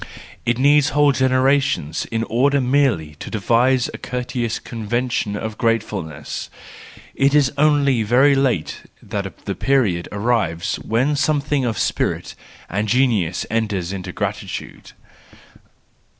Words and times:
It 0.47 0.57
needs 0.57 0.89
whole 0.97 1.11
generations 1.11 2.05
in 2.05 2.23
order 2.23 2.59
merely 2.59 3.13
to 3.19 3.29
devise 3.29 3.87
a 3.93 3.99
courteous 3.99 4.57
convention 4.57 5.35
of 5.35 5.59
gratefulness; 5.59 6.49
it 7.13 7.35
is 7.35 7.51
only 7.55 8.01
very 8.01 8.33
late 8.33 8.81
that 9.03 9.45
the 9.45 9.53
period 9.53 10.07
arrives 10.11 10.77
when 10.77 11.15
something 11.15 11.65
of 11.65 11.77
spirit 11.77 12.33
and 12.67 12.87
genius 12.87 13.45
enters 13.51 13.93
into 13.93 14.11
gratitude. 14.11 14.93